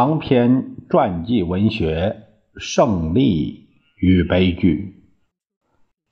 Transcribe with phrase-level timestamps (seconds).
[0.00, 2.24] 长篇传记文学
[2.58, 3.68] 《胜利
[3.98, 4.94] 与悲剧》，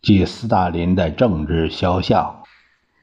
[0.06, 2.42] 即斯大林的政治肖像，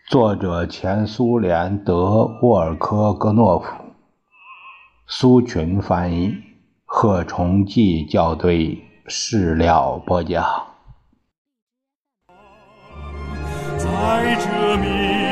[0.07, 3.68] 作者前苏联德沃尔科格诺夫，
[5.07, 6.36] 苏群翻译，
[6.86, 10.46] 贺崇济校对，史料播讲。
[13.75, 15.25] 在这迷。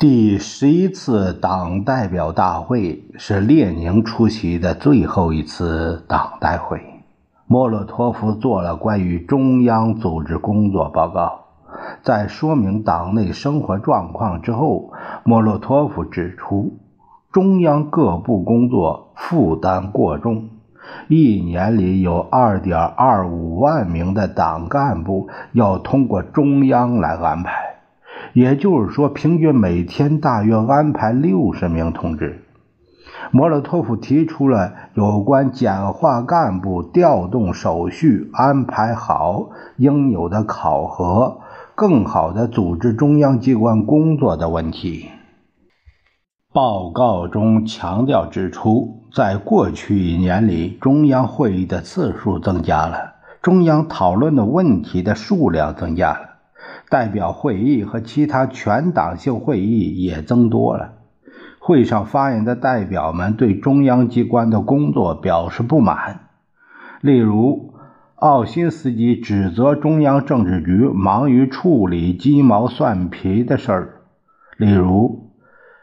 [0.00, 6.80] 第十一次党代表大会是列宁出席的最后一次党代会。
[7.48, 11.46] 莫洛托夫做了关于中央组织工作报告，
[12.04, 14.92] 在说明党内生活状况之后，
[15.24, 16.78] 莫洛托夫指出，
[17.32, 20.50] 中央各部工作负担过重，
[21.08, 27.67] 一年里有二点二五万名的党干部要通过中央来安排。
[28.38, 32.44] 也就是说，平均每天大约安排六十名同志。
[33.32, 41.40] 莫洛托夫提出了有关简化干部调动手续、安排好应有的考核、
[41.74, 45.08] 更好的组织中央机关工作的问题。
[46.52, 56.37] 报告中强调指出，在过去一年里，中央会议的次数增加了，中央讨论的问题的数量增加了。
[56.88, 60.92] 代表会议和其他全党性会议也增多了。
[61.58, 66.20] 会上发言的代表们对中央机关的工作表示不满。
[67.00, 67.74] 例如，
[68.14, 74.00] 奥辛斯基指责中央政治局忙于处理鸡毛蒜皮的事儿，
[74.56, 75.30] 例如，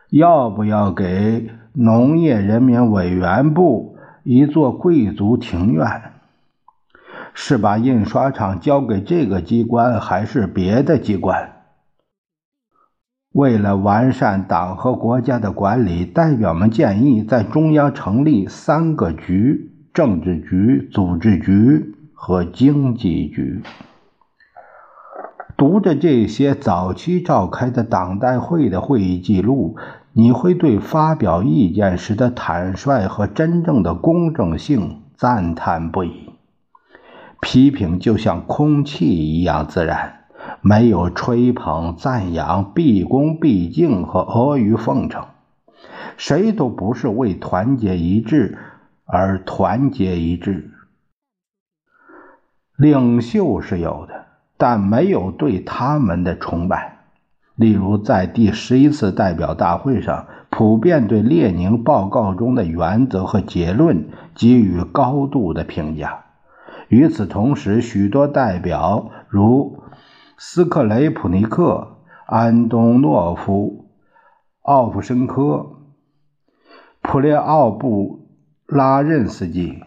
[0.10, 5.86] 要不要给农业人民委员部一座贵族庭院？
[7.38, 11.52] 是把印刷厂交给这个机关，还是别的机关？
[13.34, 23.62] 为了完善党和国家的管理，代表们建议在中央成立三个局：政治局、组织局和经济局。
[25.58, 29.76] 读着这些早期召开的党代会的会议记录，
[30.14, 36.25] 你会对发表意见时的坦率和真正的公正性赞叹不已。
[37.46, 40.26] 批评就像空气一样自然，
[40.62, 45.28] 没有吹捧、赞扬、毕恭毕敬和阿谀奉承。
[46.18, 48.58] 谁都不是为团结一致
[49.06, 50.72] 而团结一致。
[52.78, 54.26] 领袖是有的，
[54.58, 56.98] 但没有对他们的崇拜。
[57.56, 66.25] 例如，在第十一次代表大会上，普遍对列宁报告中的原则和结论给予高度的评价。
[66.88, 69.80] 与此同时，许多代表如
[70.38, 73.86] 斯克雷普尼克、安东诺夫、
[74.62, 75.78] 奥夫申科、
[77.02, 78.28] 普列奥布
[78.68, 79.82] 拉任斯基、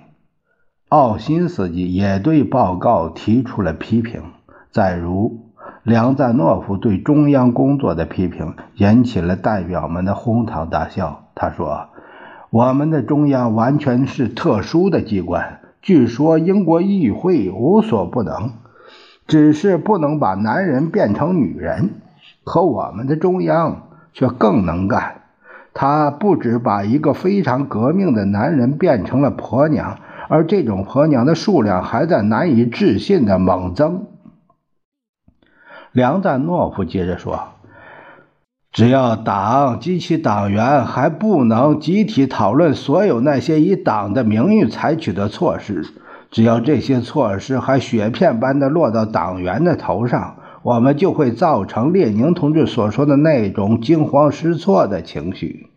[0.89, 4.23] 奥辛斯基也对报告提出了批评。
[4.71, 11.29] 再如，梁赞诺夫对中央工作的批评引起了代表们的哄堂大笑。
[11.35, 11.89] 他说
[12.51, 18.53] ：“我们的中央完全是特殊的机关。”据说英国议会无所不能，
[19.27, 22.00] 只是不能把男人变成女人。
[22.44, 25.22] 可我们的中央却更能干，
[25.75, 34.06] 他不止把一个非常革命的男人变成了婆娘，而这种婆娘的数量还在难以置信的猛增。
[35.93, 37.58] 梁赞诺夫接着说。
[38.71, 45.87] 只要党及其党员还不能集体讨论所有那些以党的名誉采取的措施，
[46.31, 55.70] 只要这些措施还雪片般的落到党员的头上，我们就会造成列宁同志所说的那种惊慌失措的情绪。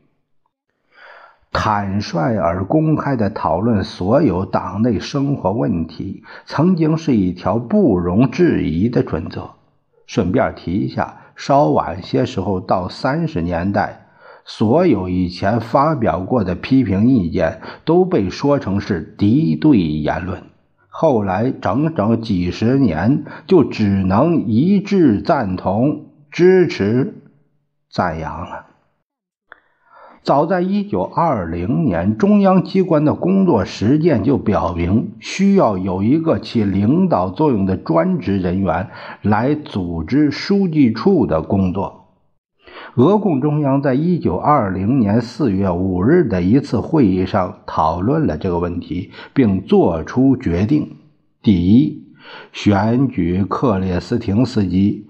[1.54, 9.52] 坦率而公开的讨论所有党内生活问题，曾经是一条不容置疑的准则。
[10.06, 11.21] 顺便提一下。
[11.44, 14.06] 稍晚些时候，到三十年代，
[14.46, 20.44] 所有以前发表过的批评意见都被说成是敌对言论。
[20.88, 27.16] 后来整整几十年，就只能一致赞同、支持、
[27.90, 28.68] 赞扬了。
[30.24, 38.90] 早在一九二零年，中央机关的工作实践就表明，需要有一个起领导作用的专职人员
[39.24, 42.10] 来组织书记处的工作。
[42.96, 50.98] 俄共中央在一九二零年四月五日的一次会议上讨论了这个问题，并作出决定：
[51.42, 52.04] 第一，
[52.52, 55.08] 选举克列斯廷斯基、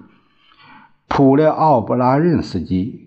[1.10, 3.01] 普列奥布拉任斯基、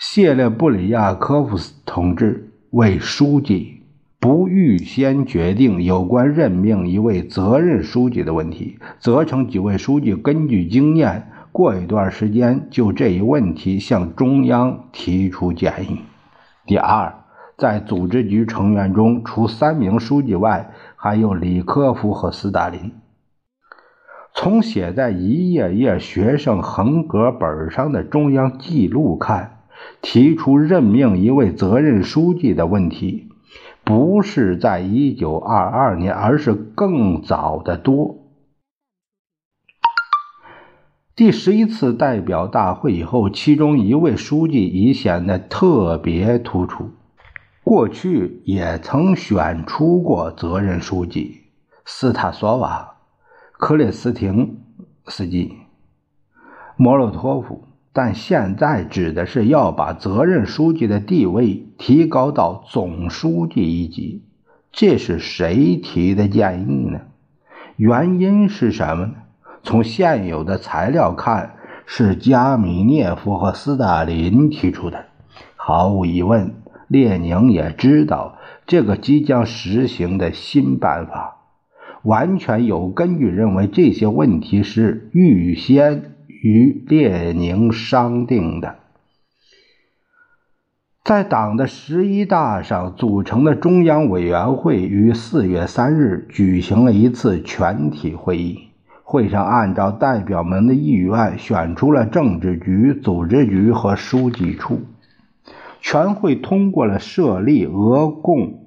[0.00, 3.82] 谢列布里亚科夫斯同志为书记，
[4.18, 16.00] 不预先决定有关任命一位责任书记的问题，责成几位书记根据经验，过一段时间就这一问题向中央提出建议。
[16.66, 17.14] 第二。
[17.58, 22.94] 在组织局成员中，除三名书记外，还有李科夫和斯大林。
[24.32, 29.59] 从写在一页页学生横格本上的中央记录看，
[30.02, 33.28] 提出任命一位责任书记的问题，
[33.84, 38.16] 不是在一九二二年，而是更早的多。
[41.14, 46.90] 第十一次代表大会以后，其中一位书记已显得特别突出。
[47.62, 51.42] 过去也曾选出过责任书记
[51.84, 52.94] 斯塔索瓦、
[53.52, 54.62] 克列斯廷
[55.06, 55.58] 斯基、
[56.76, 64.24] 莫洛托夫，但现在指的是要把责任书记的地位提高到总书记一级。
[64.72, 67.00] 这是谁提的建议呢？
[67.76, 69.12] 原因是什么呢？
[69.62, 71.56] 从现有的材料看，
[71.86, 75.06] 是加米涅夫和斯大林提出的。
[75.56, 76.54] 毫无疑问。
[76.88, 81.36] 列宁也知道这个即将实行的新办法，
[82.02, 88.76] 完全有根据认为这些问题是预先与列宁商定的。
[91.02, 98.68] 在党的十一大上组成的中央委员会于四月三日举行了一次全体会议，
[99.02, 104.82] 会上按照代表们的意愿选出了政治局、组织局和书记处。
[105.80, 108.66] 全会通过了设立俄共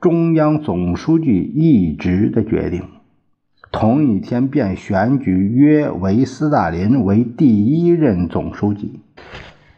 [0.00, 2.82] 中央总书记一职的决定，
[3.78, 9.02] 同一天便选举约为斯大林为第一任总书记。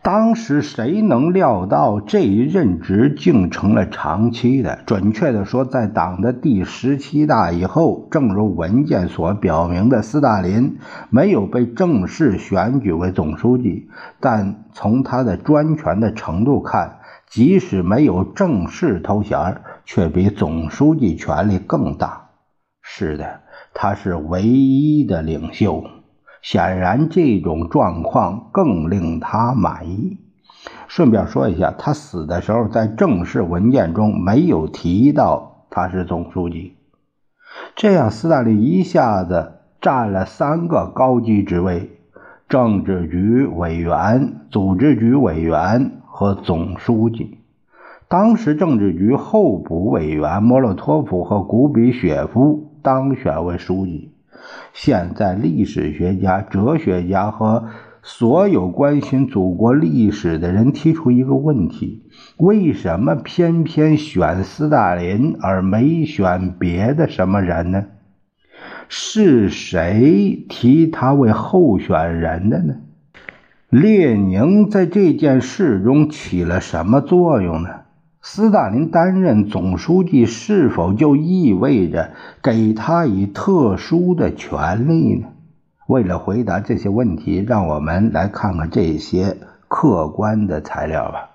[0.04, 4.78] 当时谁能料到这一任职竟成了长期的？
[4.86, 10.76] 准确的说，在党的第十七大以后，正如文件所表明的，斯大林
[11.10, 13.88] 没有被正式选举为总书记，
[14.20, 16.98] 但从他的专权的程度看，
[17.28, 22.27] 即使没有正式头衔，却比总书记权力更大。
[22.90, 23.40] 是的，
[23.74, 25.84] 他是唯一的领袖。
[26.40, 30.16] 显然，这种状况更令他满意。
[30.88, 36.76] 顺便说一下，他死的时候在正式文件中没有提到他是总书记。
[37.76, 41.90] 这样，斯大林一下子占了三个高级职位：
[42.48, 47.38] 政治局委员、组织局委员和总书记。
[48.08, 54.12] 当时，政治局候补委员莫洛托夫和古比雪夫当选为书记。
[54.72, 57.64] 现在，历史学家、哲学家和
[58.02, 62.04] 所有关心祖国历史的人提出一个问题：
[62.38, 67.86] 为什么偏偏选斯大林而没选别的什么人呢？
[68.88, 72.76] 是谁提他为候选人的呢？
[73.68, 77.68] 列宁在这件事中起了什么作用呢？
[78.30, 82.10] 斯大林担任总书记是否就意味着
[82.42, 85.28] 给他以特殊的权利呢？
[85.86, 91.30] 为了回答这些问题，让我们来看看这些客观的材料吧。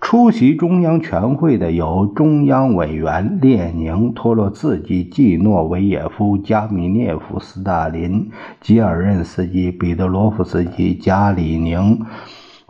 [0.00, 12.04] 出席中央全会的有中央委员列宁、托洛茨基、季诺维也夫、加米涅夫、斯大林、吉尔任斯基、彼得罗夫斯基、加里宁、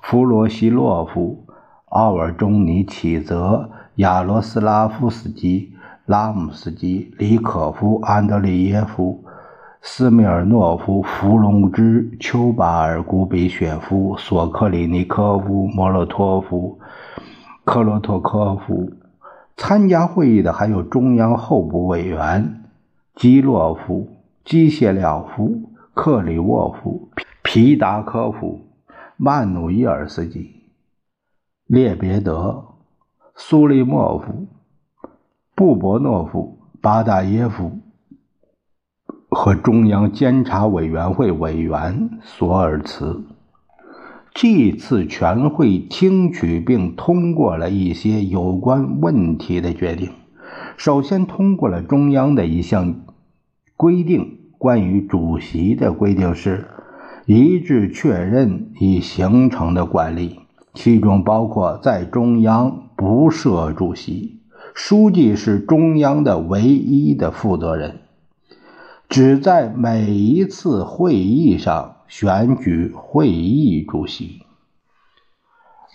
[0.03, 1.47] 弗罗西洛夫。
[1.91, 5.73] 奥尔中尼启泽、亚罗斯拉夫斯基、
[6.05, 9.25] 拉姆斯基、李可夫、安德烈耶夫、
[9.81, 16.79] 斯米尔诺夫、弗龙芝、丘巴尔、古比雪夫、索克里尼科夫、莫洛托夫、
[17.65, 18.93] 克洛托科夫。
[19.57, 22.65] 参加会议的还有中央候补委员
[23.15, 24.09] 基洛夫、
[24.45, 27.09] 基谢廖夫、克里沃夫、
[27.43, 28.61] 皮达科夫、
[29.17, 30.58] 曼努伊尔斯基。
[31.69, 32.65] 列别德、
[33.37, 34.49] 苏利莫夫、
[35.55, 37.81] 布伯诺夫、巴达耶夫
[39.29, 43.23] 和中央监察委员会委员索尔茨。
[44.33, 50.11] 这次全会听取并通过了一些有关问题的决定。
[50.79, 53.03] 首先通过了中央的一项
[53.77, 56.67] 规定，关于主席的规定是
[57.27, 60.41] 一致确认已形成的惯例。
[60.81, 64.39] 其中包括在中央不设主席，
[64.75, 67.97] 书记是中央的唯一的负责人。
[69.09, 74.43] 只在每一次会议上选举会议主席，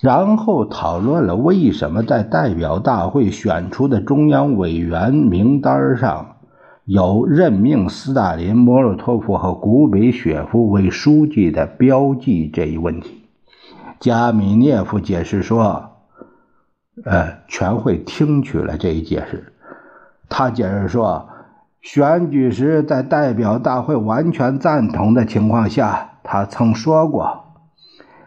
[0.02, 6.36] 然后讨论了为什么在代表大会选出的中央委员名单上
[6.84, 13.23] 有任命斯大林、莫洛托夫和古比雪夫为书记的标记这一问题。
[14.04, 15.92] 加米涅夫解释说
[17.06, 19.54] ：“呃，全会听取了这一解释。
[20.28, 21.30] 他解释说，
[21.82, 27.46] 选举时在代表大会完全赞同的情况下，他曾说过，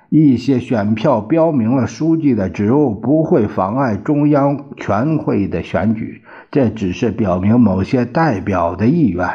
[0.08, 9.28] 一些选票标明了书记的职务不会妨碍中央全会的选举，这只是表明某些代表的意愿。”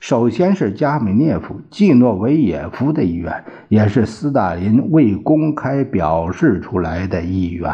[0.00, 7.70] 首先是加米涅夫、季诺维也夫的意愿，也是斯大林未公开表示出来的意愿。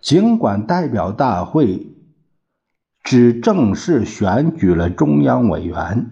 [0.00, 1.86] 尽管代表大会
[3.04, 6.06] 只正式选举了中央委员，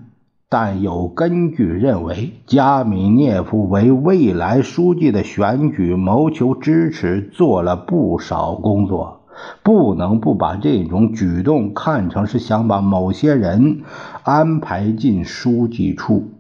[0.49, 9.24] 但有根据认为，加米涅夫为未来书记的选举谋求支持做了不少工作。
[9.62, 13.83] 不能不把这种举动看成是想把某些人
[14.23, 16.31] 安排进书记处，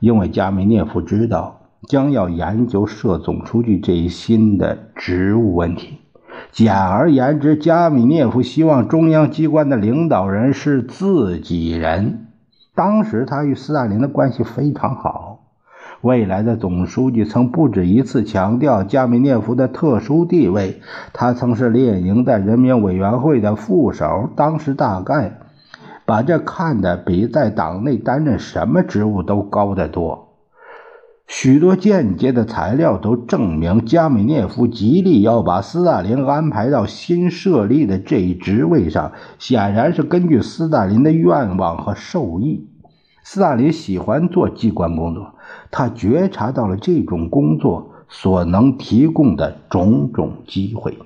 [0.00, 5.98] 因为加米涅夫知道将要研究设总书记这一新的职务问题。
[6.52, 12.26] 简而言之，加米涅夫希望中央机关的领导人是自己人。
[12.74, 15.15] 当时他与斯大林的关系非常好。
[16.02, 20.80] 未来的总书记曾不止一次强调加米涅夫的特殊地位。
[21.12, 25.38] 他曾是列宁在人民委员会的副手，当时大概
[26.04, 30.24] 把这看得比在党内担任什么职务都高得多。
[31.26, 39.10] 许多间接的材料都证明，加米涅夫极力要把斯大林安排到新设立的这一职位上，
[39.40, 42.68] 显然是根据斯大林的愿望和授意。
[43.28, 45.34] 斯大林喜欢做机关工作。
[45.72, 50.96] 他觉察到了这种工作所能提供的种种机会。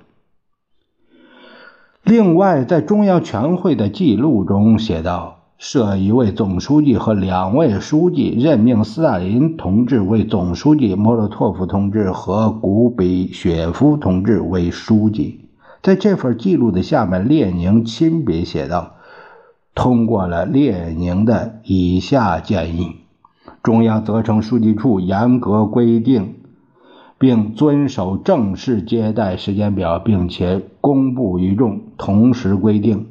[2.05, 15.47] 另外，在中央全会的记录中写道：“设一位总书记和两位书记，任命斯大林同志为总书记，莫洛托夫同志和古比雪夫同志为书记。”
[15.83, 18.97] 在这份记录的下面，列宁亲笔写道
[19.75, 22.97] ：“通过了列宁的以下建议。”
[23.63, 26.35] 中央责成书记处严格规定，
[27.19, 31.81] 并遵守正式接待时间表，并且公布于众。
[31.99, 33.07] 同时规定，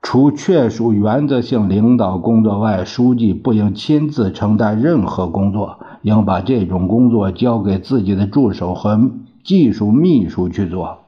[0.00, 9.12] 除确属原则性领导工作外，书记不应亲自承担任何工作，应把这种工作交给自己的助手和
[9.44, 11.01] 技术秘书去做。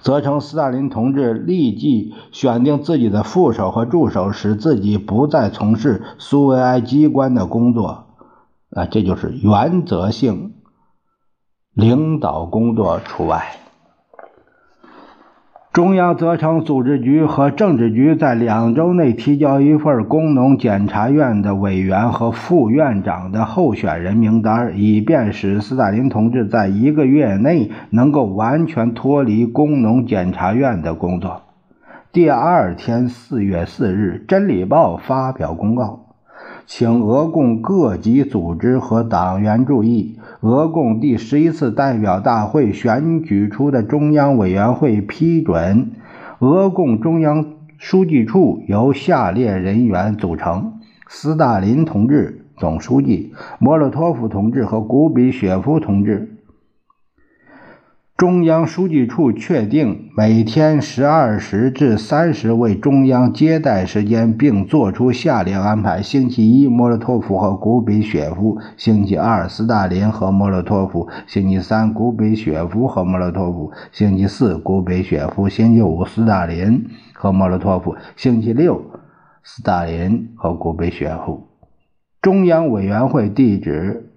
[0.00, 8.06] 责成斯大林同志立即选定自己的副手和助手，使自己不再从事苏维埃机关的工作。
[8.70, 10.54] 啊，这就是原则性
[11.72, 13.63] 领导工作除外。
[15.74, 31.42] 中央责成组织局和政治局在两周内提交一份工农检察院的委员和副院长的候选人名单，以便使斯大林同志在一个月内能够完全脱离工农检察院的工作。
[32.12, 36.02] 第二天，四月四日，《真理报》发表公告。
[36.66, 45.92] 请俄共各级组织和党员注意：俄共第十一次代表大会选举出的中央委员会批准，
[46.38, 47.46] 俄共中央
[47.78, 50.74] 书记处由下列人员组成：
[51.08, 56.33] 斯大林同志总书记，莫洛托夫同志和古比雪夫同志。
[58.16, 78.80] 中央书记处确定每天十二时至三时为中央接待时间，并作出下列安排：星期一，莫洛托夫和古比雪夫；星期二，斯大林和莫洛托夫；星期三，古比雪夫和莫洛托夫；星期四，古比雪夫；星期五，斯大林和莫洛托夫；星期六，
[79.42, 81.48] 斯大林和古比雪夫。
[82.22, 84.13] 中央委员会地址。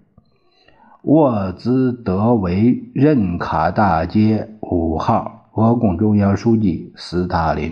[1.03, 7.71] 沃兹德维任卡大街五号，俄共中央书记斯大林。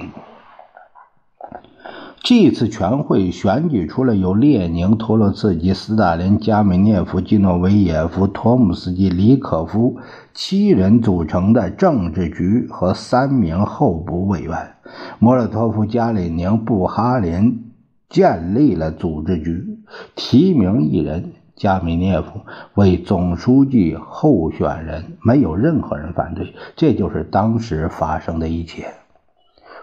[2.22, 9.98] 这次全会选举出了由列宁、托洛茨基、斯大林、加米涅夫、基诺维也夫、托姆斯基、李可夫
[10.34, 14.76] 七人组成的政治局和三名候补委员。
[15.20, 17.72] 莫洛托夫、加里宁、布哈林
[18.08, 19.80] 建立了组织局，
[20.16, 21.34] 提名一人。
[21.56, 22.42] 加米涅夫
[22.74, 26.54] 为总书记候选人，没有任何人反对。
[26.76, 28.94] 这就是当时发生的一切。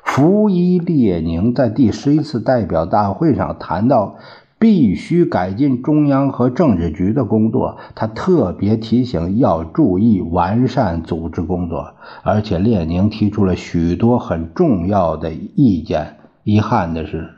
[0.04, 4.16] 福伊列宁在第十一次代表大会上谈到
[4.58, 16.18] 必须改进中央和政治局的工作，他特别提醒要注意完善组织工作，而且列宁提出了许多很重要的意见。
[16.44, 17.30] 遗憾的是，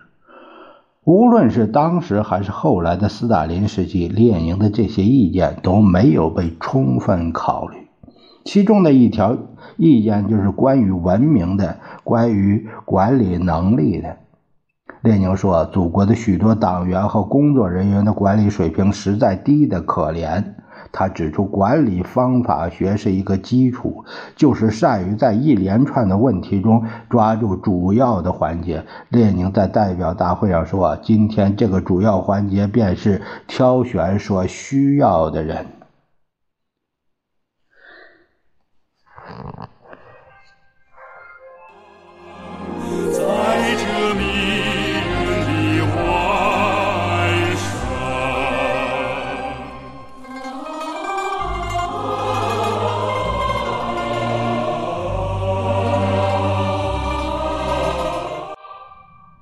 [1.05, 7.77] 无论是当时还是后来的斯大林时期，列宁的这些意见都没有被充分考虑。
[8.45, 9.37] 其中的一条
[9.77, 11.77] 意见就是关于文明的。
[12.05, 14.17] 关于管理能力的，
[15.03, 20.45] 列宁说：“祖国的许多党员和工作人员的管理水平实在低得可怜。”
[20.97, 24.05] 他指出，管理方法学是一个基础，
[24.37, 28.85] 就是善于在一连串的问题中抓住主要的环节。
[29.09, 35.67] 列宁在代表大会上说：“今天这个主要环节便是挑选所需要的人。”